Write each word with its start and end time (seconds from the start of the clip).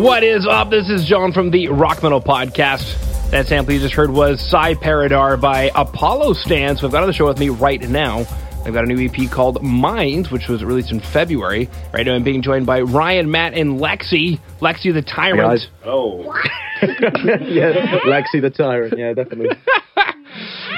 What 0.00 0.24
is 0.24 0.46
up? 0.46 0.70
This 0.70 0.88
is 0.88 1.04
John 1.04 1.30
from 1.30 1.50
the 1.50 1.68
Rock 1.68 2.02
Metal 2.02 2.22
Podcast. 2.22 3.30
That 3.32 3.46
sample 3.48 3.74
you 3.74 3.80
just 3.80 3.92
heard 3.92 4.10
was 4.10 4.40
Psyparadar 4.50 5.38
by 5.38 5.70
Apollo 5.74 6.32
Stands. 6.32 6.80
We've 6.82 6.90
got 6.90 7.02
on 7.02 7.06
the 7.06 7.12
show 7.12 7.26
with 7.26 7.38
me 7.38 7.50
right 7.50 7.78
now. 7.82 8.20
I've 8.64 8.72
got 8.72 8.84
a 8.84 8.86
new 8.86 9.04
EP 9.06 9.30
called 9.30 9.62
Minds, 9.62 10.30
which 10.30 10.48
was 10.48 10.64
released 10.64 10.90
in 10.90 11.00
February. 11.00 11.68
Right 11.92 12.06
now 12.06 12.14
I'm 12.14 12.24
being 12.24 12.40
joined 12.40 12.64
by 12.64 12.80
Ryan, 12.80 13.30
Matt, 13.30 13.52
and 13.52 13.78
Lexi. 13.78 14.40
Lexi 14.60 14.94
the 14.94 15.02
Tyrant. 15.02 15.42
guys. 15.42 15.68
Oh, 15.84 16.22
yeah, 16.82 17.98
Lexi 18.06 18.40
the 18.40 18.48
Tyrant. 18.48 18.94
Yeah, 18.96 19.12
definitely. 19.12 19.50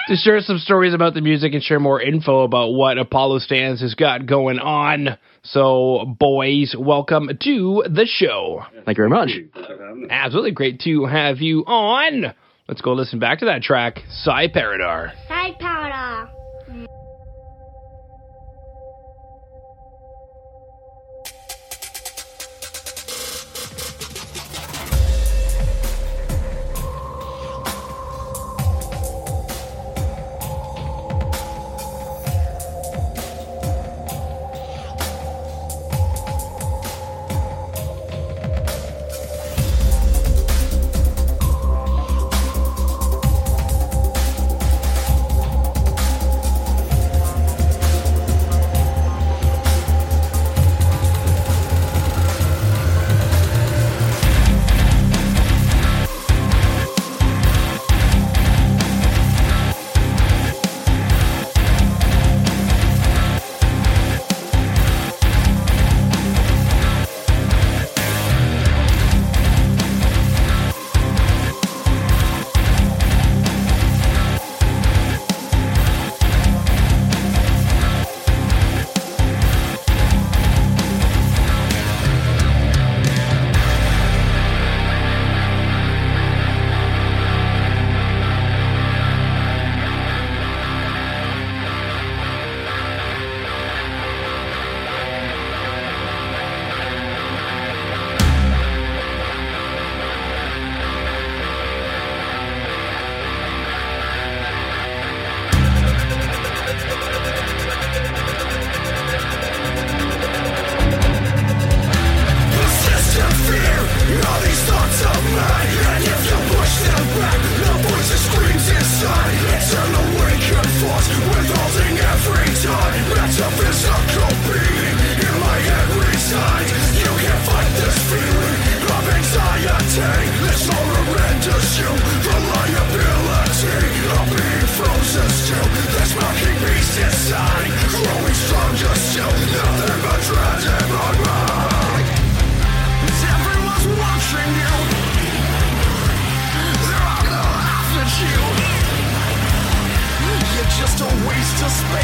to 0.09 0.17
share 0.17 0.41
some 0.41 0.59
stories 0.59 0.95
about 0.95 1.15
the 1.15 1.21
music 1.21 1.55
and 1.55 1.63
share 1.63 1.81
more 1.81 2.01
info 2.01 2.43
about 2.43 2.69
what 2.69 2.99
Apollo 2.99 3.41
Stands 3.41 3.81
has 3.81 3.95
got 3.95 4.27
going 4.27 4.59
on. 4.59 5.19
So, 5.43 6.15
boys, 6.19 6.75
welcome 6.79 7.29
to 7.29 7.85
the 7.89 8.07
show. 8.07 8.63
Thank 8.85 8.99
you 8.99 9.03
very 9.03 9.09
much. 9.09 9.31
Absolutely 10.11 10.53
great 10.53 10.81
to 10.81 11.05
have 11.05 11.39
you 11.39 11.61
on. 11.67 12.35
Let's 12.69 12.81
go 12.81 12.93
listen 12.93 13.19
back 13.19 13.41
to 13.41 13.47
that 13.47 13.63
track, 13.63 13.99
Psyparadar. 14.25 15.13
Side 15.29 15.59
powder. 15.59 16.42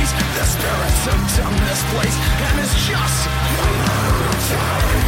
The 0.09 0.45
spirits 0.45 1.05
have 1.05 1.37
done 1.37 1.57
this 1.69 1.83
place, 1.93 2.17
and 2.17 2.61
it's 2.61 2.75
just 2.87 3.27
a 3.27 3.71
matter 3.85 4.25
time. 4.49 5.08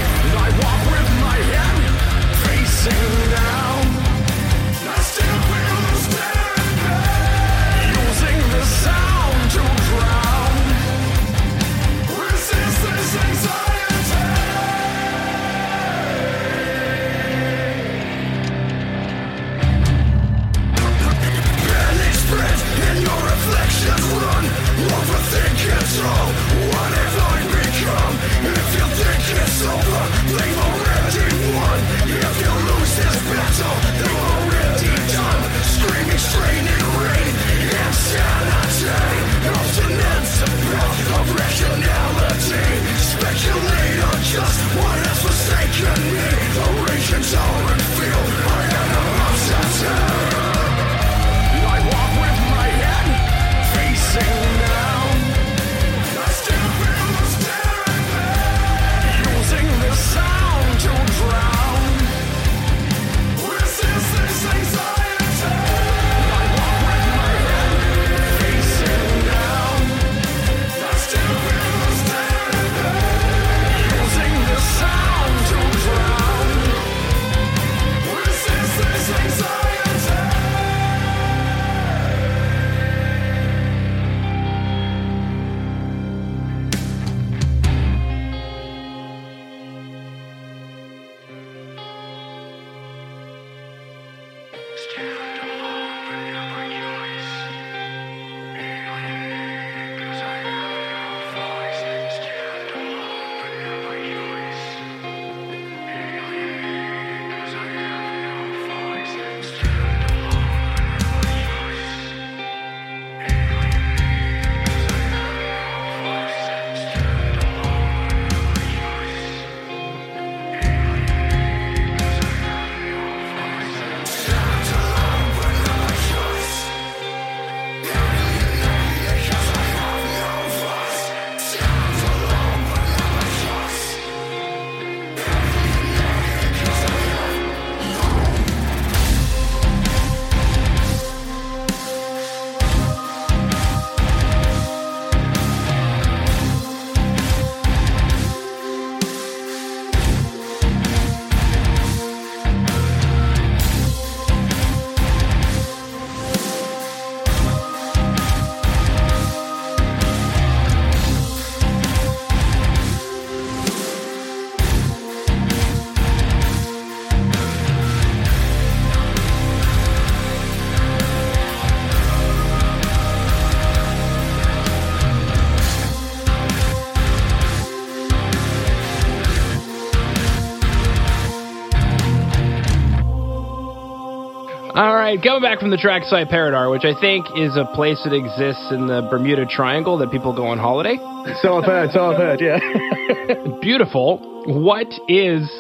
All 184.81 184.94
right, 184.94 185.23
coming 185.23 185.43
back 185.43 185.61
from 185.61 185.69
the 185.69 185.77
track 185.77 186.05
Psyparadar, 186.05 186.71
which 186.71 186.87
I 186.87 186.99
think 186.99 187.27
is 187.37 187.55
a 187.55 187.67
place 187.75 188.00
that 188.05 188.15
exists 188.15 188.73
in 188.73 188.87
the 188.87 189.06
Bermuda 189.11 189.44
Triangle 189.44 189.99
that 189.99 190.11
people 190.11 190.35
go 190.35 190.47
on 190.47 190.59
holiday. 190.59 190.97
So 191.43 191.59
I've 191.59 191.65
heard. 191.67 191.91
So 191.91 192.11
I've 192.11 192.17
heard. 192.17 192.41
Yeah. 192.41 193.59
Beautiful. 193.61 194.43
What 194.47 194.87
is 195.06 195.50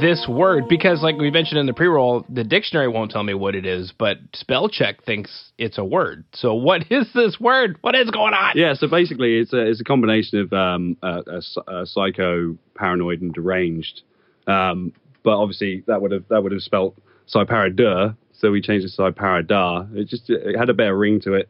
this 0.00 0.26
word? 0.26 0.68
Because, 0.70 1.02
like 1.02 1.18
we 1.18 1.30
mentioned 1.30 1.60
in 1.60 1.66
the 1.66 1.74
pre-roll, 1.74 2.24
the 2.30 2.44
dictionary 2.44 2.88
won't 2.88 3.10
tell 3.10 3.22
me 3.22 3.34
what 3.34 3.54
it 3.54 3.66
is, 3.66 3.92
but 3.98 4.16
spell 4.32 4.70
check 4.70 5.04
thinks 5.04 5.52
it's 5.58 5.76
a 5.76 5.84
word. 5.84 6.24
So, 6.32 6.54
what 6.54 6.90
is 6.90 7.12
this 7.14 7.36
word? 7.38 7.76
What 7.82 7.94
is 7.94 8.10
going 8.10 8.32
on? 8.32 8.54
Yeah, 8.56 8.72
so 8.72 8.88
basically, 8.88 9.36
it's 9.36 9.52
a 9.52 9.68
it's 9.68 9.82
a 9.82 9.84
combination 9.84 10.40
of 10.40 10.52
um, 10.54 10.96
a, 11.02 11.20
a 11.26 11.72
a 11.80 11.86
psycho, 11.86 12.56
paranoid, 12.74 13.20
and 13.20 13.34
deranged. 13.34 14.00
Um, 14.46 14.94
but 15.22 15.36
obviously, 15.36 15.84
that 15.88 16.00
would 16.00 16.12
have 16.12 16.24
that 16.30 16.42
would 16.42 16.52
have 16.52 16.62
spelt 16.62 16.96
Cyparadur, 17.32 18.16
so 18.42 18.50
we 18.50 18.60
changed 18.60 18.84
it 18.84 18.92
to 18.96 19.02
Psyparadar. 19.02 19.96
It 19.96 20.08
just 20.08 20.28
it 20.28 20.58
had 20.58 20.68
a 20.68 20.74
better 20.74 20.98
ring 20.98 21.20
to 21.20 21.34
it, 21.34 21.48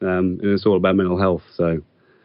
um, 0.00 0.40
and 0.42 0.46
it's 0.46 0.66
all 0.66 0.76
about 0.76 0.96
mental 0.96 1.18
health. 1.18 1.42
So 1.54 1.82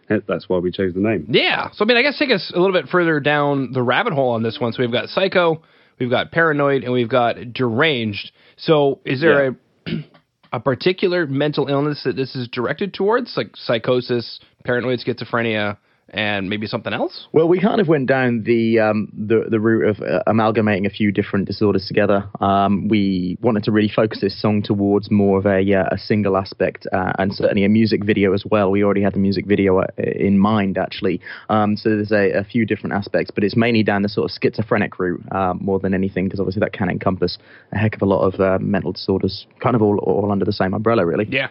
that's 0.08 0.48
why 0.48 0.58
we 0.58 0.72
chose 0.72 0.94
the 0.94 1.02
name. 1.02 1.28
Yeah. 1.30 1.70
So, 1.74 1.84
I 1.84 1.88
mean, 1.88 1.98
I 1.98 2.02
guess 2.02 2.18
take 2.18 2.32
us 2.32 2.52
a 2.56 2.60
little 2.60 2.74
bit 2.74 2.90
further 2.90 3.20
down 3.20 3.74
the 3.74 3.84
rabbit 3.84 4.14
hole 4.14 4.32
on 4.32 4.42
this 4.42 4.58
one. 4.60 4.72
So, 4.72 4.82
we've 4.82 4.92
got 4.92 5.10
psycho, 5.10 5.62
we've 6.00 6.10
got 6.10 6.32
paranoid, 6.32 6.84
and 6.84 6.94
we've 6.94 7.10
got 7.10 7.54
deranged. 7.54 8.32
So, 8.58 9.02
is 9.04 9.20
there 9.20 9.48
a 9.48 9.56
a 10.54 10.60
particular 10.62 11.28
mental 11.28 11.68
illness 11.68 12.04
that 12.06 12.16
this 12.16 12.36
is 12.36 12.48
directed 12.48 12.94
towards, 12.94 13.34
like 13.36 13.50
psychosis, 13.56 14.40
paranoid 14.64 15.00
schizophrenia, 15.06 15.78
and 16.10 16.50
maybe 16.50 16.68
something 16.68 16.94
else? 16.94 17.28
Well, 17.32 17.48
we 17.48 17.60
kind 17.60 17.82
of 17.82 17.88
went 17.88 18.08
down 18.08 18.44
the 18.44 18.80
um, 18.80 19.12
the, 19.14 19.46
the 19.50 19.60
route 19.60 19.90
of 19.90 20.02
uh, 20.02 20.24
amalgamating 20.28 20.86
a 20.86 20.90
few 20.90 21.12
different 21.12 21.46
disorders 21.46 21.86
together. 21.88 22.30
Um, 22.40 22.88
we 22.88 23.38
wanted 23.42 23.64
to 23.64 23.72
really 23.72 23.92
focus 23.94 24.22
this 24.22 24.40
song 24.40 24.62
towards 24.62 25.10
more 25.10 25.40
of 25.40 25.46
a 25.46 25.74
uh, 25.74 25.90
a 25.92 25.98
single 25.98 26.38
aspect, 26.38 26.88
uh, 26.94 27.14
and 27.18 27.34
certainly 27.34 27.66
a 27.66 27.70
music 27.70 28.04
video 28.04 28.34
as 28.34 28.44
well. 28.50 28.72
We 28.72 28.84
already 28.84 29.02
had 29.02 29.14
the 29.14 29.20
music 29.20 29.46
video 29.46 29.80
uh, 29.80 29.88
in 29.98 30.38
mind, 30.38 30.78
actually. 30.78 31.22
Um, 31.50 31.76
so 31.76 31.90
there's 31.90 32.12
a, 32.12 32.40
a 32.40 32.44
few 32.44 32.66
different 32.66 32.94
aspects, 32.94 33.32
but 33.34 33.44
it's 33.44 33.56
mainly 33.56 33.84
down 33.84 34.04
the 34.04 34.10
sort 34.10 34.32
of 34.32 34.38
schizophrenic 34.42 35.00
route 35.00 35.24
uh, 35.32 35.54
more 35.56 35.80
than 35.80 35.94
anything, 35.94 36.26
because 36.26 36.40
obviously 36.40 36.60
that 36.60 36.74
can 36.74 36.90
encompass 36.90 37.38
a 37.72 37.78
heck 37.78 37.96
of 37.96 38.02
a 38.02 38.06
lot 38.06 38.22
of 38.22 38.40
uh, 38.40 38.60
mental 38.62 38.92
disorders, 38.92 39.48
kind 39.60 39.76
of 39.76 39.82
all 39.82 39.98
all 40.00 40.32
under 40.32 40.46
the 40.46 40.54
same 40.54 40.74
umbrella, 40.74 41.06
really. 41.06 41.26
Yeah. 41.30 41.50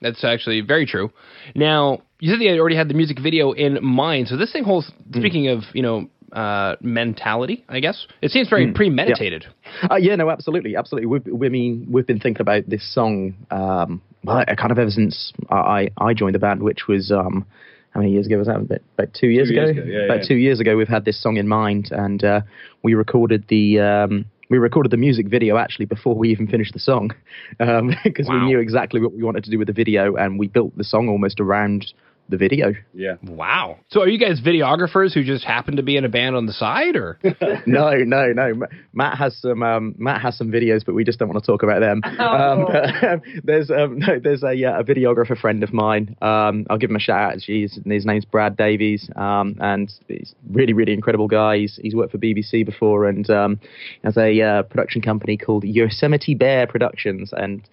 That's 0.00 0.22
actually 0.22 0.60
very 0.60 0.86
true. 0.86 1.10
Now, 1.54 2.02
you 2.20 2.30
said 2.30 2.40
they 2.40 2.58
already 2.58 2.76
had 2.76 2.88
the 2.88 2.94
music 2.94 3.18
video 3.20 3.52
in 3.52 3.78
mind. 3.84 4.28
So 4.28 4.36
this 4.36 4.52
thing 4.52 4.64
holds, 4.64 4.92
speaking 5.12 5.48
of, 5.48 5.62
you 5.72 5.82
know, 5.82 6.08
uh, 6.32 6.76
mentality, 6.80 7.64
I 7.68 7.80
guess, 7.80 8.06
it 8.20 8.30
seems 8.30 8.48
very 8.48 8.72
premeditated. 8.72 9.46
Uh, 9.90 9.96
yeah, 9.96 10.14
no, 10.14 10.30
absolutely, 10.30 10.76
absolutely. 10.76 11.06
We've, 11.06 11.26
we 11.26 11.48
mean, 11.48 11.86
we've 11.90 12.06
been 12.06 12.20
thinking 12.20 12.42
about 12.42 12.68
this 12.68 12.94
song, 12.94 13.34
um, 13.50 14.02
well, 14.24 14.44
uh, 14.46 14.54
kind 14.54 14.70
of 14.70 14.78
ever 14.78 14.90
since 14.90 15.32
I, 15.50 15.88
I 15.96 16.12
joined 16.14 16.34
the 16.34 16.38
band, 16.38 16.62
which 16.62 16.86
was, 16.86 17.10
um, 17.10 17.46
how 17.90 18.00
many 18.00 18.12
years 18.12 18.26
ago 18.26 18.36
was 18.36 18.46
that? 18.46 18.56
About, 18.56 18.80
about 18.98 19.14
two 19.14 19.28
years 19.28 19.48
Two 19.48 19.54
ago. 19.54 19.64
years 19.64 19.70
ago, 19.70 19.86
yeah, 19.86 20.04
about 20.04 20.20
yeah. 20.22 20.28
two 20.28 20.36
years 20.36 20.60
ago, 20.60 20.76
we've 20.76 20.86
had 20.86 21.06
this 21.06 21.20
song 21.22 21.38
in 21.38 21.48
mind, 21.48 21.88
and 21.90 22.22
uh, 22.22 22.40
we 22.82 22.94
recorded 22.94 23.46
the. 23.48 23.80
Um, 23.80 24.26
we 24.50 24.58
recorded 24.58 24.90
the 24.90 24.96
music 24.96 25.26
video 25.28 25.56
actually 25.56 25.84
before 25.86 26.14
we 26.14 26.30
even 26.30 26.46
finished 26.46 26.72
the 26.72 26.78
song, 26.80 27.14
um, 27.60 27.94
because 28.04 28.26
Wow. 28.28 28.40
we 28.40 28.46
knew 28.46 28.58
exactly 28.58 29.00
what 29.00 29.12
we 29.12 29.22
wanted 29.22 29.44
to 29.44 29.50
do 29.50 29.58
with 29.58 29.66
the 29.66 29.72
video, 29.72 30.16
and 30.16 30.38
we 30.38 30.48
built 30.48 30.76
the 30.76 30.84
song 30.84 31.08
almost 31.08 31.40
around 31.40 31.92
the 32.28 32.36
video. 32.36 32.74
Yeah. 32.94 33.14
Wow. 33.22 33.78
So 33.88 34.02
are 34.02 34.08
you 34.08 34.18
guys 34.18 34.40
videographers 34.40 35.14
who 35.14 35.24
just 35.24 35.44
happen 35.44 35.76
to 35.76 35.82
be 35.82 35.96
in 35.96 36.04
a 36.04 36.08
band 36.08 36.36
on 36.36 36.46
the 36.46 36.52
side, 36.52 36.96
or? 36.96 37.18
no, 37.66 37.96
no, 37.96 38.32
no. 38.32 38.66
Matt 38.92 39.18
has 39.18 39.36
some. 39.38 39.62
Um, 39.62 39.94
Matt 39.98 40.20
has 40.20 40.36
some 40.36 40.50
videos, 40.50 40.84
but 40.84 40.94
we 40.94 41.04
just 41.04 41.18
don't 41.18 41.28
want 41.28 41.42
to 41.42 41.46
talk 41.46 41.62
about 41.62 41.80
them. 41.80 42.02
Um, 42.28 42.66
but, 42.66 43.04
um, 43.04 43.22
there's 43.42 43.70
um, 43.70 44.00
no, 44.00 44.18
there's 44.18 44.42
a, 44.42 44.64
uh, 44.64 44.80
a 44.80 44.84
videographer 44.84 45.38
friend 45.38 45.62
of 45.62 45.72
mine. 45.72 46.16
Um, 46.20 46.66
I'll 46.68 46.76
give 46.76 46.90
him 46.90 46.96
a 46.96 47.00
shout 47.00 47.32
out. 47.32 47.40
He's, 47.40 47.78
his 47.86 48.04
name's 48.04 48.24
Brad 48.24 48.56
Davies, 48.56 49.08
um, 49.16 49.56
and 49.60 49.90
he's 50.08 50.34
really, 50.50 50.72
really 50.72 50.92
incredible 50.92 51.28
guy. 51.28 51.58
He's, 51.58 51.78
he's 51.80 51.94
worked 51.94 52.12
for 52.12 52.18
BBC 52.18 52.66
before 52.66 53.06
and 53.06 53.28
um, 53.30 53.60
has 54.04 54.16
a 54.16 54.40
uh, 54.40 54.62
production 54.64 55.00
company 55.00 55.36
called 55.36 55.64
Yosemite 55.64 56.34
Bear 56.34 56.66
Productions, 56.66 57.32
and 57.32 57.66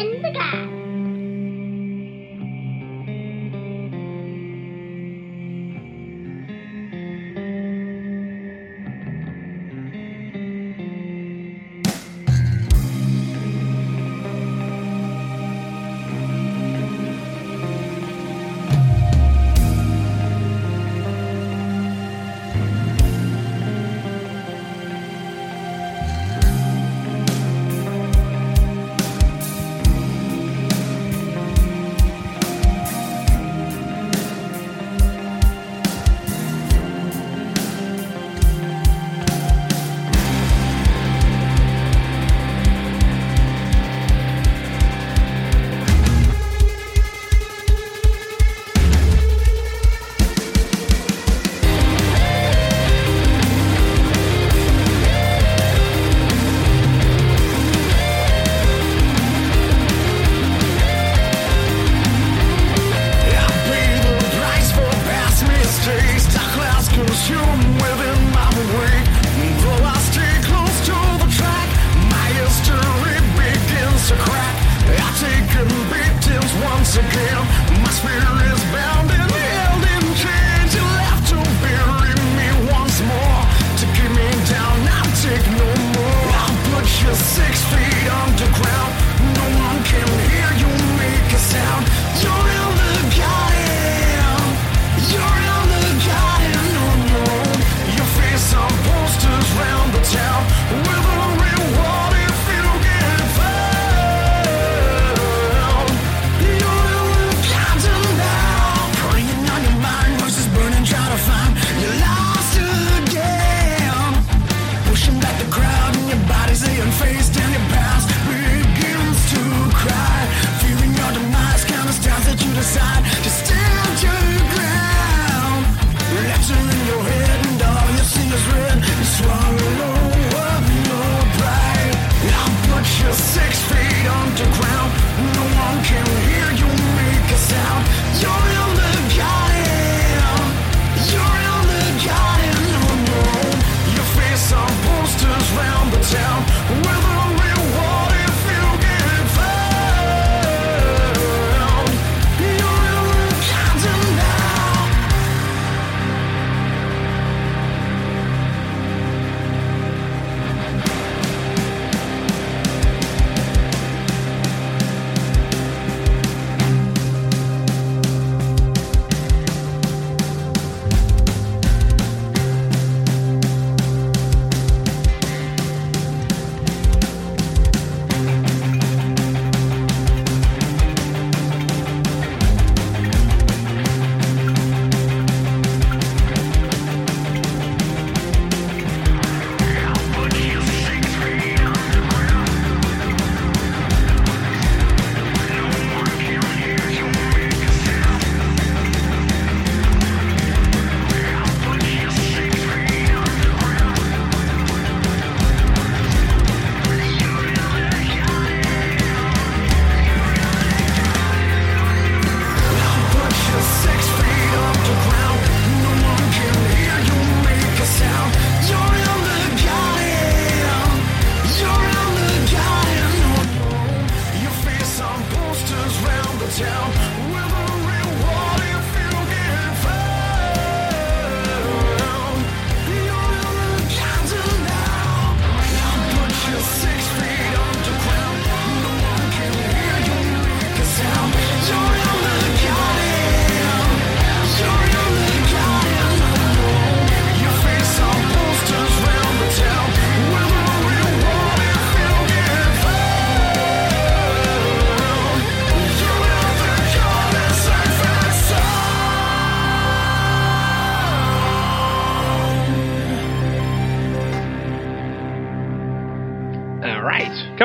In 0.00 0.22
the 0.22 0.32
garden. 0.32 0.79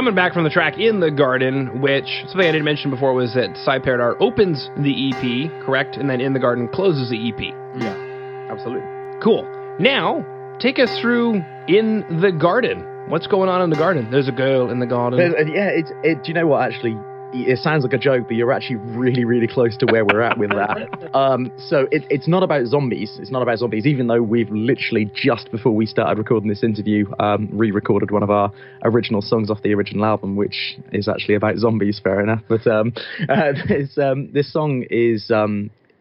Coming 0.06 0.14
back 0.18 0.34
from 0.34 0.44
the 0.44 0.52
track 0.52 0.78
In 0.78 1.00
the 1.00 1.10
Garden, 1.10 1.82
which 1.82 2.06
something 2.28 2.48
I 2.48 2.52
didn't 2.52 2.64
mention 2.66 2.92
before 2.92 3.16
was 3.16 3.34
that 3.34 3.50
Psyparadar 3.66 4.16
opens 4.20 4.70
the 4.78 5.10
EP, 5.10 5.66
correct? 5.66 5.98
And 5.98 6.08
then 6.08 6.22
In 6.22 6.32
the 6.34 6.40
Garden 6.40 6.68
closes 6.68 7.10
the 7.10 7.18
EP. 7.28 7.40
Yeah, 7.76 8.48
absolutely. 8.52 8.86
Cool. 9.24 9.42
Now, 9.80 10.24
take 10.60 10.78
us 10.78 10.96
through 11.02 11.42
In 11.68 12.06
the 12.22 12.32
Garden. 12.32 12.86
What's 13.10 13.26
going 13.26 13.50
on 13.50 13.64
in 13.64 13.72
the 13.72 13.78
garden? 13.78 14.12
There's 14.12 14.28
a 14.28 14.32
girl 14.32 14.70
in 14.70 14.78
the 14.78 14.86
garden. 14.86 15.18
There's- 15.18 15.50
yeah, 15.52 15.70
it's. 15.74 15.92
It, 16.04 16.22
do 16.22 16.28
you 16.28 16.34
know 16.36 16.46
what? 16.46 16.62
Actually, 16.72 16.94
it 17.34 17.60
sounds 17.60 17.84
like 17.84 17.94
a 17.94 17.98
joke, 17.98 18.28
but 18.28 18.36
you're 18.36 18.52
actually 18.52 18.78
really, 18.78 19.26
really 19.26 19.48
close 19.48 19.76
to 19.78 19.86
where 19.88 20.06
we're 20.06 20.22
at 20.22 20.38
with 20.38 20.52
that. 20.52 21.12
Um, 21.16 21.50
so 21.70 21.88
it, 21.92 22.04
it's 22.10 22.28
not 22.28 22.44
about 22.44 22.66
zombies. 22.66 23.18
It's 23.22 23.32
not 23.32 23.42
about 23.42 23.60
zombies, 23.60 23.86
even 23.86 24.08
though 24.08 24.22
we've 24.22 24.50
literally 24.50 25.10
just 25.16 25.50
before 25.50 25.74
we 25.74 25.86
started 25.86 26.18
recording 26.18 26.50
this 26.50 26.62
interview, 26.62 27.06
um, 27.20 27.48
re-recorded 27.54 28.12
one 28.12 28.22
of 28.22 28.30
our 28.30 28.52
original 28.84 29.22
songs 29.22 29.50
off 29.50 29.62
the 29.62 29.74
original 29.74 30.04
album, 30.04 30.36
which 30.36 30.78
is 30.92 31.08
actually 31.08 31.36
about 31.36 31.56
zombies. 31.58 32.02
Fair 32.04 32.20
enough, 32.20 32.42
but 32.50 32.68
um, 32.68 32.92
uh, 33.30 33.54
this, 33.68 33.98
um, 33.98 34.30
this 34.34 34.52
song 34.52 34.84
is. 34.90 35.32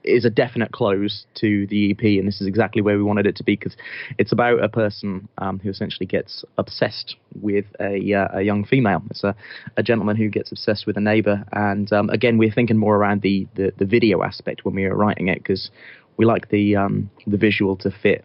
Is 0.05 0.25
a 0.25 0.31
definite 0.31 0.73
close 0.73 1.25
to 1.37 1.67
the 1.69 1.91
EP, 1.91 2.03
and 2.03 2.29
this 2.29 2.41
is 2.41 2.47
exactly 2.47 2.83
where 2.83 2.97
we 2.97 3.03
wanted 3.03 3.27
it 3.27 3.37
to 3.37 3.45
be 3.45 3.57
because 3.57 3.77
it's 4.19 4.33
about 4.33 4.63
a 4.63 4.69
person 4.69 5.29
um, 5.39 5.59
who 5.59 5.71
essentially 5.71 6.07
gets 6.07 6.45
obsessed 6.59 7.17
with 7.41 7.65
a, 7.81 8.15
uh, 8.15 8.29
a 8.35 8.43
young 8.43 8.65
female. 8.65 9.03
It's 9.11 9.25
a, 9.25 9.35
a 9.77 9.83
gentleman 9.83 10.17
who 10.17 10.29
gets 10.29 10.53
obsessed 10.53 10.87
with 10.87 10.97
a 10.97 11.01
neighbor, 11.01 11.45
and 11.53 11.93
um, 11.93 12.11
again, 12.11 12.39
we're 12.39 12.53
thinking 12.53 12.77
more 12.77 12.97
around 12.97 13.23
the, 13.23 13.47
the, 13.55 13.73
the 13.79 13.87
video 13.87 14.23
aspect 14.23 14.65
when 14.65 14.75
we 14.75 14.87
were 14.87 14.95
writing 14.95 15.29
it 15.29 15.39
because 15.39 15.71
we 16.17 16.25
like 16.25 16.51
the 16.51 16.77
um, 16.77 17.11
the 17.27 17.37
visual 17.37 17.77
to 17.77 17.91
fit 17.91 18.25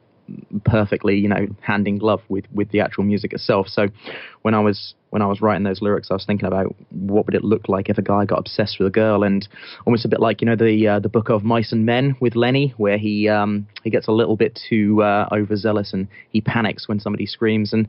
perfectly, 0.65 1.17
you 1.17 1.27
know, 1.27 1.47
hand 1.61 1.87
in 1.87 1.97
glove 1.97 2.21
with 2.29 2.45
with 2.53 2.69
the 2.71 2.79
actual 2.79 3.03
music 3.03 3.33
itself. 3.33 3.67
So 3.67 3.87
when 4.41 4.53
I 4.53 4.59
was 4.59 4.93
when 5.09 5.21
I 5.21 5.25
was 5.25 5.41
writing 5.41 5.63
those 5.63 5.81
lyrics, 5.81 6.09
I 6.11 6.13
was 6.13 6.25
thinking 6.25 6.47
about 6.47 6.75
what 6.91 7.25
would 7.25 7.35
it 7.35 7.43
look 7.43 7.67
like 7.67 7.89
if 7.89 7.97
a 7.97 8.01
guy 8.01 8.25
got 8.25 8.39
obsessed 8.39 8.77
with 8.79 8.87
a 8.87 8.91
girl, 8.91 9.23
and 9.23 9.47
almost 9.85 10.05
a 10.05 10.09
bit 10.09 10.19
like 10.19 10.41
you 10.41 10.45
know 10.45 10.55
the 10.55 10.87
uh, 10.87 10.99
the 10.99 11.09
book 11.09 11.29
of 11.29 11.43
Mice 11.43 11.71
and 11.71 11.85
Men 11.85 12.15
with 12.19 12.35
Lennie, 12.35 12.73
where 12.77 12.97
he 12.97 13.27
um, 13.27 13.67
he 13.83 13.89
gets 13.89 14.07
a 14.07 14.11
little 14.11 14.35
bit 14.35 14.59
too 14.69 15.01
uh, 15.01 15.27
overzealous 15.31 15.93
and 15.93 16.07
he 16.29 16.41
panics 16.41 16.87
when 16.87 16.99
somebody 16.99 17.25
screams, 17.25 17.73
and 17.73 17.87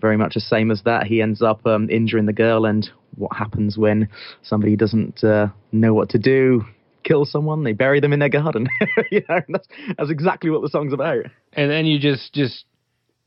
very 0.00 0.16
much 0.16 0.34
the 0.34 0.40
same 0.40 0.70
as 0.70 0.82
that, 0.84 1.06
he 1.06 1.22
ends 1.22 1.40
up 1.42 1.64
um, 1.66 1.88
injuring 1.90 2.26
the 2.26 2.32
girl, 2.32 2.64
and 2.64 2.90
what 3.16 3.36
happens 3.36 3.78
when 3.78 4.08
somebody 4.42 4.76
doesn't 4.76 5.22
uh, 5.22 5.48
know 5.72 5.94
what 5.94 6.08
to 6.10 6.18
do. 6.18 6.64
Kill 7.04 7.24
someone, 7.24 7.64
they 7.64 7.72
bury 7.72 8.00
them 8.00 8.12
in 8.12 8.18
their 8.18 8.28
garden. 8.28 8.68
you 9.10 9.22
know, 9.28 9.40
that's, 9.48 9.68
that's 9.96 10.10
exactly 10.10 10.50
what 10.50 10.62
the 10.62 10.68
song's 10.68 10.92
about. 10.92 11.24
and 11.52 11.70
then 11.70 11.86
you 11.86 11.98
just 11.98 12.32
just 12.34 12.64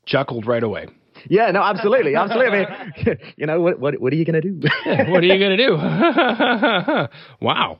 chuckled 0.06 0.46
right 0.46 0.62
away. 0.62 0.86
Yeah, 1.26 1.50
no, 1.50 1.62
absolutely, 1.62 2.14
absolutely. 2.14 2.58
I 2.58 2.92
mean, 3.06 3.18
you 3.36 3.46
know, 3.46 3.60
what, 3.60 3.80
what, 3.80 4.00
what 4.00 4.12
are 4.12 4.16
you 4.16 4.24
going 4.24 4.40
to 4.40 4.48
do? 4.50 4.68
what 5.10 5.22
are 5.22 5.26
you 5.26 5.38
going 5.38 5.56
to 5.56 5.66
do? 5.66 5.76
wow. 7.40 7.76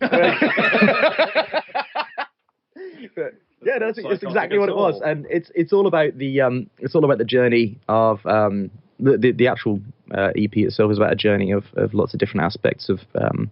yeah, 3.65 3.79
that's, 3.79 3.99
that's 4.03 4.23
exactly 4.23 4.59
what 4.59 4.69
it 4.69 4.77
was, 4.77 5.01
and 5.05 5.27
it's 5.31 5.51
it's 5.55 5.73
all 5.73 5.87
about 5.87 6.17
the 6.19 6.41
um, 6.41 6.69
it's 6.79 6.95
all 6.95 7.05
about 7.05 7.19
the 7.19 7.25
journey 7.25 7.79
of 7.89 8.25
um, 8.27 8.71
the, 8.99 9.17
the 9.17 9.33
the 9.33 9.49
actual 9.49 9.81
uh, 10.17 10.31
EP 10.37 10.57
itself 10.57 10.91
is 10.91 10.99
about 10.99 11.13
a 11.13 11.17
journey 11.17 11.53
of, 11.53 11.65
of 11.75 11.95
lots 11.95 12.15
of 12.15 12.21
different 12.21 12.45
aspects 12.45 12.89
of 12.89 13.01
um, 13.15 13.51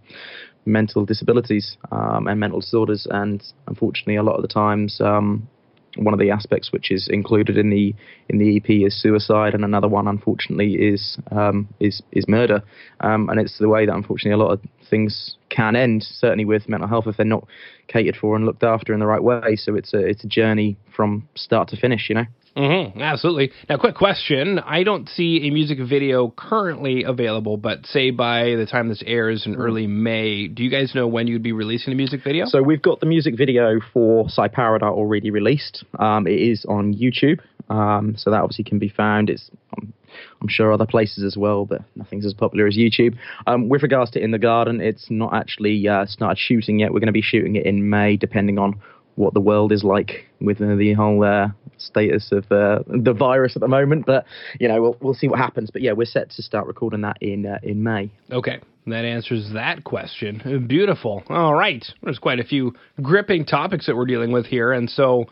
mental 0.66 1.04
disabilities 1.04 1.76
um, 1.90 2.26
and 2.26 2.38
mental 2.40 2.60
disorders, 2.60 3.06
and 3.10 3.42
unfortunately, 3.66 4.16
a 4.16 4.22
lot 4.22 4.36
of 4.36 4.42
the 4.42 4.48
times. 4.48 5.00
Um, 5.00 5.48
one 5.96 6.12
of 6.12 6.20
the 6.20 6.30
aspects 6.30 6.72
which 6.72 6.90
is 6.90 7.08
included 7.08 7.56
in 7.56 7.70
the 7.70 7.94
in 8.28 8.38
the 8.38 8.56
EP 8.56 8.86
is 8.86 9.00
suicide, 9.00 9.54
and 9.54 9.64
another 9.64 9.88
one, 9.88 10.06
unfortunately, 10.06 10.74
is 10.74 11.18
um, 11.30 11.68
is 11.80 12.02
is 12.12 12.28
murder. 12.28 12.62
Um, 13.00 13.28
and 13.28 13.40
it's 13.40 13.58
the 13.58 13.68
way 13.68 13.86
that 13.86 13.94
unfortunately 13.94 14.32
a 14.32 14.44
lot 14.44 14.52
of 14.52 14.60
things 14.88 15.36
can 15.48 15.76
end, 15.76 16.02
certainly 16.02 16.44
with 16.44 16.68
mental 16.68 16.88
health, 16.88 17.06
if 17.06 17.16
they're 17.16 17.26
not 17.26 17.46
catered 17.88 18.16
for 18.16 18.36
and 18.36 18.44
looked 18.44 18.62
after 18.62 18.92
in 18.92 19.00
the 19.00 19.06
right 19.06 19.22
way. 19.22 19.56
So 19.56 19.74
it's 19.74 19.94
a 19.94 19.98
it's 19.98 20.24
a 20.24 20.28
journey 20.28 20.76
from 20.94 21.28
start 21.34 21.68
to 21.68 21.76
finish, 21.76 22.08
you 22.08 22.16
know. 22.16 22.26
Hmm 22.56 23.00
absolutely. 23.00 23.52
Now, 23.68 23.76
quick 23.76 23.94
question. 23.94 24.58
I 24.58 24.82
don't 24.82 25.08
see 25.08 25.46
a 25.46 25.50
music 25.50 25.78
video 25.78 26.32
currently 26.36 27.04
available, 27.04 27.56
but 27.56 27.86
say 27.86 28.10
by 28.10 28.54
the 28.56 28.66
time 28.66 28.88
this 28.88 29.02
airs 29.06 29.46
in 29.46 29.56
early 29.56 29.86
May, 29.86 30.48
do 30.48 30.64
you 30.64 30.70
guys 30.70 30.94
know 30.94 31.06
when 31.06 31.26
you'd 31.26 31.42
be 31.42 31.52
releasing 31.52 31.92
the 31.92 31.96
music 31.96 32.22
video? 32.24 32.46
So 32.46 32.62
we've 32.62 32.82
got 32.82 33.00
the 33.00 33.06
music 33.06 33.36
video 33.36 33.80
for 33.92 34.28
Psy 34.28 34.48
Paradise 34.48 34.88
already 34.88 35.30
released. 35.30 35.84
Um, 35.98 36.26
it 36.26 36.40
is 36.40 36.64
on 36.66 36.94
YouTube, 36.94 37.40
um, 37.68 38.14
so 38.16 38.30
that 38.30 38.40
obviously 38.40 38.64
can 38.64 38.78
be 38.78 38.88
found. 38.88 39.28
It's 39.28 39.50
um, 39.76 39.92
I'm 40.40 40.48
sure 40.48 40.72
other 40.72 40.86
places 40.86 41.24
as 41.24 41.36
well, 41.36 41.66
but 41.66 41.82
nothing's 41.94 42.24
as 42.24 42.34
popular 42.34 42.66
as 42.66 42.76
YouTube. 42.76 43.16
Um, 43.46 43.68
with 43.68 43.82
regards 43.82 44.10
to 44.12 44.22
In 44.22 44.30
the 44.30 44.38
Garden, 44.38 44.80
it's 44.80 45.06
not 45.10 45.34
actually 45.34 45.86
uh, 45.88 46.06
started 46.06 46.38
shooting 46.38 46.78
yet. 46.78 46.92
We're 46.92 47.00
going 47.00 47.06
to 47.06 47.12
be 47.12 47.22
shooting 47.22 47.56
it 47.56 47.66
in 47.66 47.90
May, 47.90 48.16
depending 48.16 48.58
on 48.58 48.80
what 49.16 49.34
the 49.34 49.40
world 49.40 49.72
is 49.72 49.82
like 49.82 50.26
with 50.40 50.60
uh, 50.60 50.74
the 50.76 50.92
whole 50.92 51.24
uh, 51.24 51.48
status 51.78 52.30
of 52.32 52.50
uh, 52.50 52.80
the 52.86 53.14
virus 53.16 53.56
at 53.56 53.60
the 53.60 53.68
moment. 53.68 54.06
But 54.06 54.24
you 54.58 54.68
know, 54.68 54.80
we'll 54.80 54.96
we'll 55.00 55.14
see 55.14 55.28
what 55.28 55.38
happens. 55.38 55.70
But 55.70 55.82
yeah, 55.82 55.92
we're 55.92 56.04
set 56.04 56.30
to 56.30 56.42
start 56.42 56.66
recording 56.66 57.02
that 57.02 57.18
in 57.20 57.46
uh, 57.46 57.58
in 57.62 57.82
May. 57.82 58.10
Okay, 58.30 58.60
that 58.86 59.04
answers 59.04 59.50
that 59.54 59.84
question. 59.84 60.66
Beautiful. 60.68 61.22
All 61.28 61.54
right. 61.54 61.84
There's 62.02 62.18
quite 62.18 62.38
a 62.38 62.44
few 62.44 62.74
gripping 63.02 63.44
topics 63.44 63.86
that 63.86 63.96
we're 63.96 64.06
dealing 64.06 64.32
with 64.32 64.46
here. 64.46 64.72
And 64.72 64.88
so, 64.88 65.24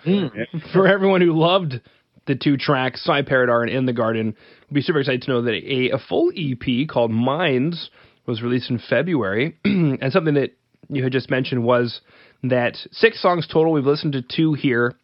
for 0.72 0.88
everyone 0.88 1.20
who 1.20 1.38
loved 1.38 1.80
the 2.26 2.34
two 2.34 2.56
tracks, 2.56 3.06
Psyparadar 3.06 3.62
and 3.62 3.70
In 3.70 3.86
the 3.86 3.92
Garden, 3.92 4.34
we'll 4.68 4.74
be 4.74 4.82
super 4.82 5.00
excited 5.00 5.22
to 5.22 5.30
know 5.30 5.42
that 5.42 5.52
a, 5.52 5.90
a 5.90 5.98
full 5.98 6.32
EP 6.36 6.88
called 6.88 7.10
Minds 7.10 7.90
was 8.26 8.42
released 8.42 8.70
in 8.70 8.78
February. 8.78 9.56
and 9.64 10.12
something 10.12 10.34
that 10.34 10.56
you 10.88 11.02
had 11.02 11.12
just 11.12 11.30
mentioned 11.30 11.64
was 11.64 12.00
that 12.42 12.76
six 12.90 13.22
songs 13.22 13.46
total. 13.46 13.72
We've 13.72 13.84
listened 13.84 14.14
to 14.14 14.22
two 14.22 14.54
here. 14.54 14.94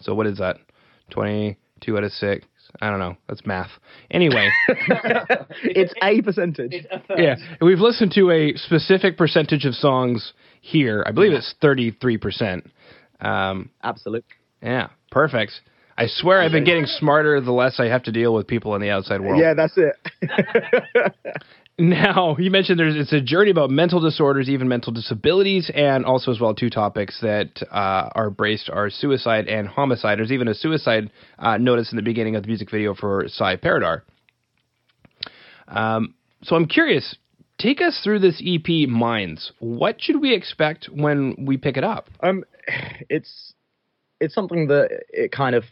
So, 0.00 0.14
what 0.14 0.26
is 0.26 0.38
that? 0.38 0.56
22 1.10 1.96
out 1.96 2.04
of 2.04 2.12
six. 2.12 2.46
I 2.80 2.90
don't 2.90 2.98
know. 2.98 3.16
That's 3.28 3.44
math. 3.46 3.70
Anyway. 4.10 4.50
It's 5.62 5.92
a 6.02 6.20
percentage. 6.22 6.86
yeah, 7.16 7.36
we've 7.60 7.78
listened 7.78 8.12
to 8.12 8.30
a 8.30 8.54
specific 8.56 9.16
percentage 9.16 9.64
of 9.64 9.74
songs 9.74 10.32
here. 10.60 11.04
I 11.06 11.12
believe 11.12 11.32
it's 11.32 11.54
thirty 11.60 11.90
three 11.92 12.18
percent. 12.18 12.70
Um, 13.20 13.70
Absolutely. 13.82 14.28
yeah, 14.62 14.88
perfect. 15.10 15.52
I 15.96 16.06
swear 16.08 16.42
I've 16.42 16.50
been 16.52 16.64
getting 16.64 16.86
smarter 16.86 17.40
the 17.40 17.52
less 17.52 17.78
I 17.78 17.86
have 17.86 18.02
to 18.04 18.12
deal 18.12 18.34
with 18.34 18.46
people 18.48 18.74
in 18.74 18.82
the 18.82 18.90
outside 18.90 19.20
world. 19.20 19.40
Yeah, 19.40 19.54
that's 19.54 19.76
it. 19.76 21.14
Now 21.78 22.36
you 22.38 22.50
mentioned 22.50 22.78
there's 22.78 22.96
it's 22.96 23.12
a 23.12 23.20
journey 23.20 23.50
about 23.50 23.70
mental 23.70 24.00
disorders, 24.00 24.48
even 24.48 24.68
mental 24.68 24.92
disabilities, 24.92 25.70
and 25.74 26.04
also 26.04 26.30
as 26.30 26.40
well 26.40 26.54
two 26.54 26.70
topics 26.70 27.20
that 27.20 27.50
uh, 27.70 28.10
are 28.14 28.30
braced 28.30 28.70
are 28.70 28.90
suicide 28.90 29.48
and 29.48 29.68
homicide. 29.68 30.18
There's 30.18 30.32
even 30.32 30.48
a 30.48 30.54
suicide 30.54 31.10
uh, 31.38 31.58
notice 31.58 31.92
in 31.92 31.96
the 31.96 32.02
beginning 32.02 32.36
of 32.36 32.42
the 32.42 32.48
music 32.48 32.70
video 32.70 32.94
for 32.94 33.24
Psyparadar. 33.24 34.02
Um, 35.68 36.14
so 36.42 36.56
I'm 36.56 36.66
curious. 36.66 37.16
Take 37.58 37.80
us 37.80 38.00
through 38.02 38.18
this 38.18 38.42
EP, 38.44 38.88
Minds. 38.88 39.52
What 39.60 40.00
should 40.00 40.20
we 40.20 40.34
expect 40.34 40.88
when 40.92 41.46
we 41.46 41.56
pick 41.56 41.76
it 41.76 41.84
up? 41.84 42.08
Um, 42.20 42.44
it's 43.08 43.54
it's 44.20 44.34
something 44.34 44.68
that 44.68 44.88
it 45.10 45.32
kind 45.32 45.56
of 45.56 45.64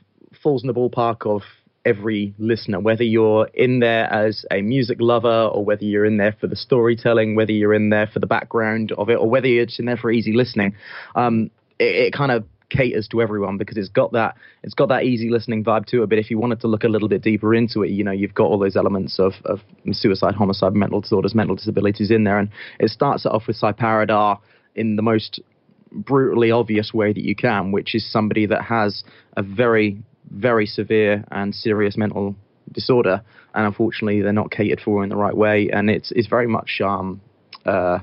falls 0.43 0.63
in 0.63 0.67
the 0.67 0.75
ballpark 0.75 1.27
of 1.27 1.43
every 1.85 2.35
listener, 2.39 2.81
whether 2.81 3.03
you're 3.03 3.49
in 3.55 3.81
there 3.81 4.05
as 4.13 4.45
a 4.51 4.63
music 4.63 4.99
lover 5.01 5.47
or 5.47 5.65
whether 5.65 5.85
you're 5.85 6.05
in 6.05 6.17
there 6.17 6.37
for 6.41 6.47
the 6.47 6.57
storytelling, 6.57 7.35
whether 7.35 7.53
you're 7.53 7.75
in 7.75 7.91
there 7.91 8.07
for 8.07 8.21
the 8.21 8.27
background 8.27 8.93
of 8.93 9.09
it, 9.09 9.15
or 9.15 9.29
whether 9.29 9.49
you're 9.49 9.67
in 9.79 9.87
there 9.87 9.97
for 9.97 10.11
easy 10.11 10.33
listening. 10.33 10.75
Um, 11.15 11.51
it, 11.79 12.07
it 12.07 12.13
kind 12.13 12.31
of 12.31 12.45
caters 12.73 13.07
to 13.09 13.21
everyone 13.21 13.59
because 13.59 13.77
it's 13.77 13.89
got 13.89 14.13
that 14.13 14.35
it's 14.63 14.75
got 14.75 14.89
that 14.89 15.05
easy 15.05 15.29
listening 15.29 15.63
vibe 15.63 15.87
to 15.87 16.03
it. 16.03 16.09
But 16.09 16.19
if 16.19 16.31
you 16.31 16.39
wanted 16.39 16.61
to 16.61 16.69
look 16.69 16.85
a 16.85 16.89
little 16.89 17.09
bit 17.09 17.23
deeper 17.23 17.55
into 17.55 17.83
it, 17.83 17.91
you 17.91 18.03
know, 18.05 18.13
you've 18.13 18.35
got 18.35 18.45
all 18.45 18.59
those 18.59 18.77
elements 18.77 19.19
of, 19.19 19.35
of 19.45 19.61
suicide, 19.93 20.35
homicide, 20.35 20.75
mental 20.75 21.01
disorders, 21.01 21.35
mental 21.35 21.57
disabilities 21.57 22.11
in 22.11 22.25
there, 22.25 22.39
and 22.39 22.49
it 22.81 22.91
starts 22.91 23.27
it 23.27 23.33
off 23.33 23.47
with 23.47 23.61
Psyparadar 23.61 24.39
in 24.75 24.97
the 24.97 25.03
most 25.03 25.41
brutally 25.93 26.51
obvious 26.51 26.93
way 26.95 27.13
that 27.13 27.23
you 27.23 27.37
can, 27.37 27.73
which 27.73 27.95
is 27.95 28.11
somebody 28.11 28.47
that 28.47 28.63
has 28.63 29.05
a 29.37 29.43
very, 29.43 30.03
very 30.35 30.67
severe 30.67 31.25
and 31.31 31.55
serious 31.55 31.97
mental 31.97 32.35
disorder, 32.73 33.23
and 33.55 33.67
unfortunately 33.67 34.23
they're 34.23 34.33
not 34.33 34.51
catered 34.51 34.81
for 34.81 35.03
in 35.03 35.11
the 35.11 35.17
right 35.17 35.37
way, 35.37 35.71
and 35.73 35.91
it's 35.91 36.13
it's 36.13 36.29
very 36.29 36.47
much 36.47 36.81
um, 36.83 37.21
uh, 37.67 37.99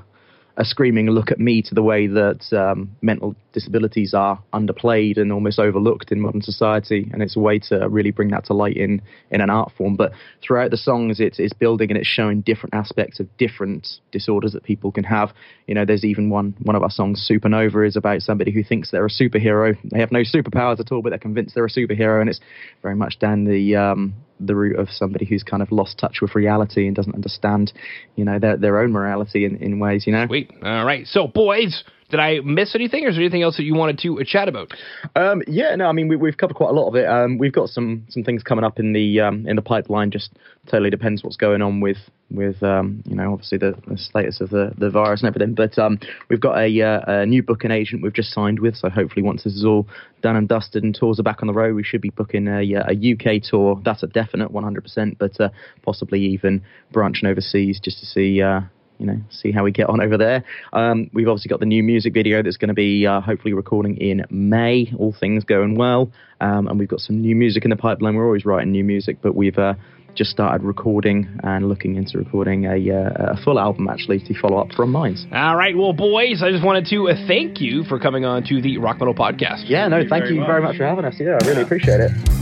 a 0.60 0.64
screaming 0.64 1.08
look 1.08 1.30
at 1.30 1.40
me 1.40 1.62
to 1.62 1.74
the 1.74 1.82
way 1.82 2.06
that 2.06 2.52
um, 2.52 2.94
mental 3.00 3.34
disabilities 3.54 4.12
are 4.12 4.38
underplayed 4.52 5.16
and 5.16 5.32
almost 5.32 5.58
overlooked 5.58 6.12
in 6.12 6.20
modern 6.20 6.42
society, 6.42 7.08
and 7.14 7.22
it's 7.22 7.34
a 7.34 7.40
way 7.40 7.58
to 7.58 7.88
really 7.88 8.10
bring 8.10 8.28
that 8.28 8.44
to 8.44 8.52
light 8.52 8.76
in 8.76 9.00
in 9.30 9.40
an 9.40 9.48
art 9.48 9.72
form. 9.78 9.96
But 9.96 10.12
throughout 10.42 10.70
the 10.70 10.76
songs, 10.76 11.18
it's 11.18 11.38
it's 11.38 11.54
building 11.54 11.90
and 11.90 11.96
it's 11.96 12.06
showing 12.06 12.42
different 12.42 12.74
aspects 12.74 13.20
of 13.20 13.36
different 13.38 13.88
disorders 14.12 14.52
that 14.52 14.62
people 14.62 14.92
can 14.92 15.04
have. 15.04 15.32
You 15.66 15.74
know, 15.74 15.86
there's 15.86 16.04
even 16.04 16.28
one 16.28 16.54
one 16.60 16.76
of 16.76 16.82
our 16.82 16.90
songs, 16.90 17.26
Supernova, 17.26 17.88
is 17.88 17.96
about 17.96 18.20
somebody 18.20 18.50
who 18.52 18.62
thinks 18.62 18.90
they're 18.90 19.06
a 19.06 19.08
superhero. 19.08 19.78
They 19.90 20.00
have 20.00 20.12
no 20.12 20.20
superpowers 20.20 20.78
at 20.78 20.92
all, 20.92 21.00
but 21.00 21.08
they're 21.08 21.18
convinced 21.18 21.54
they're 21.54 21.64
a 21.64 21.70
superhero, 21.70 22.20
and 22.20 22.28
it's 22.28 22.40
very 22.82 22.96
much 22.96 23.18
down 23.18 23.44
the 23.44 23.76
um, 23.76 24.14
the 24.40 24.54
route 24.54 24.78
of 24.78 24.88
somebody 24.90 25.24
who's 25.24 25.42
kind 25.42 25.62
of 25.62 25.70
lost 25.70 25.98
touch 25.98 26.18
with 26.20 26.34
reality 26.34 26.86
and 26.86 26.96
doesn't 26.96 27.14
understand, 27.14 27.72
you 28.16 28.24
know, 28.24 28.38
their 28.38 28.56
their 28.56 28.78
own 28.78 28.92
morality 28.92 29.44
in, 29.44 29.56
in 29.56 29.78
ways, 29.78 30.06
you 30.06 30.12
know. 30.12 30.26
Sweet. 30.26 30.50
All 30.62 30.84
right. 30.84 31.06
So, 31.06 31.26
boys, 31.26 31.84
did 32.10 32.20
I 32.20 32.40
miss 32.40 32.74
anything, 32.74 33.04
or 33.04 33.08
is 33.08 33.14
there 33.14 33.22
anything 33.22 33.42
else 33.42 33.56
that 33.56 33.64
you 33.64 33.74
wanted 33.74 33.98
to 34.00 34.22
chat 34.24 34.48
about? 34.48 34.72
Um, 35.16 35.42
yeah, 35.46 35.74
no, 35.76 35.86
I 35.86 35.92
mean 35.92 36.08
we, 36.08 36.16
we've 36.16 36.36
covered 36.36 36.56
quite 36.56 36.70
a 36.70 36.72
lot 36.72 36.88
of 36.88 36.96
it. 36.96 37.06
Um, 37.06 37.38
we've 37.38 37.52
got 37.52 37.68
some 37.68 38.06
some 38.08 38.24
things 38.24 38.42
coming 38.42 38.64
up 38.64 38.78
in 38.78 38.92
the 38.92 39.20
um, 39.20 39.46
in 39.46 39.56
the 39.56 39.62
pipeline. 39.62 40.10
Just 40.10 40.32
totally 40.66 40.90
depends 40.90 41.22
what's 41.24 41.36
going 41.36 41.62
on 41.62 41.80
with 41.80 41.98
with 42.30 42.62
um, 42.62 43.02
you 43.06 43.14
know 43.14 43.32
obviously 43.32 43.58
the, 43.58 43.74
the 43.88 43.98
status 43.98 44.40
of 44.40 44.50
the, 44.50 44.72
the 44.78 44.90
virus 44.90 45.22
and 45.22 45.28
everything. 45.28 45.54
But 45.54 45.78
um, 45.78 45.98
we've 46.28 46.40
got 46.40 46.58
a, 46.58 46.82
uh, 46.82 47.00
a 47.06 47.26
new 47.26 47.42
booking 47.42 47.70
agent 47.70 48.02
we've 48.02 48.12
just 48.12 48.32
signed 48.32 48.60
with. 48.60 48.76
So 48.76 48.88
hopefully 48.88 49.22
once 49.22 49.44
this 49.44 49.54
is 49.54 49.64
all 49.64 49.86
done 50.22 50.36
and 50.36 50.48
dusted 50.48 50.82
and 50.82 50.94
tours 50.94 51.18
are 51.18 51.24
back 51.24 51.42
on 51.42 51.48
the 51.48 51.54
road, 51.54 51.74
we 51.74 51.84
should 51.84 52.00
be 52.00 52.10
booking 52.10 52.48
a, 52.48 52.74
uh, 52.74 52.84
a 52.88 53.12
UK 53.12 53.42
tour. 53.42 53.80
That's 53.84 54.02
a 54.02 54.06
definite 54.06 54.52
100%. 54.52 55.18
But 55.18 55.40
uh, 55.40 55.50
possibly 55.82 56.20
even 56.20 56.62
branching 56.92 57.28
overseas 57.28 57.80
just 57.80 58.00
to 58.00 58.06
see. 58.06 58.42
Uh, 58.42 58.62
you 59.00 59.06
know, 59.06 59.18
see 59.30 59.50
how 59.50 59.64
we 59.64 59.72
get 59.72 59.88
on 59.88 60.00
over 60.00 60.16
there. 60.16 60.44
Um, 60.72 61.10
we've 61.12 61.26
obviously 61.26 61.48
got 61.48 61.60
the 61.60 61.66
new 61.66 61.82
music 61.82 62.12
video 62.12 62.42
that's 62.42 62.58
going 62.58 62.68
to 62.68 62.74
be 62.74 63.06
uh, 63.06 63.20
hopefully 63.20 63.54
recording 63.54 63.96
in 63.96 64.24
May, 64.30 64.92
all 64.98 65.14
things 65.18 65.42
going 65.42 65.76
well. 65.76 66.12
Um, 66.40 66.68
and 66.68 66.78
we've 66.78 66.88
got 66.88 67.00
some 67.00 67.20
new 67.20 67.34
music 67.34 67.64
in 67.64 67.70
the 67.70 67.76
pipeline. 67.76 68.14
We're 68.14 68.26
always 68.26 68.44
writing 68.44 68.70
new 68.70 68.84
music, 68.84 69.18
but 69.22 69.34
we've 69.34 69.58
uh, 69.58 69.74
just 70.14 70.30
started 70.30 70.64
recording 70.64 71.40
and 71.42 71.68
looking 71.68 71.96
into 71.96 72.18
recording 72.18 72.66
a, 72.66 72.76
uh, 72.90 73.32
a 73.32 73.42
full 73.42 73.58
album 73.58 73.88
actually 73.88 74.18
to 74.20 74.38
follow 74.38 74.58
up 74.58 74.72
from 74.72 74.92
Minds. 74.92 75.26
All 75.32 75.56
right. 75.56 75.76
Well, 75.76 75.92
boys, 75.92 76.42
I 76.42 76.50
just 76.50 76.64
wanted 76.64 76.86
to 76.90 77.08
uh, 77.08 77.14
thank 77.26 77.60
you 77.60 77.84
for 77.84 77.98
coming 77.98 78.24
on 78.24 78.44
to 78.44 78.60
the 78.60 78.78
Rock 78.78 78.98
Metal 78.98 79.14
Podcast. 79.14 79.64
Yeah, 79.66 79.88
no, 79.88 80.02
thank, 80.08 80.30
you 80.30 80.44
very 80.44 80.62
much 80.62 80.76
for 80.76 80.86
having 80.86 81.04
us. 81.04 81.14
Yeah, 81.18 81.38
I 81.40 81.46
really 81.46 81.62
appreciate 81.62 82.00
it. 82.00 82.39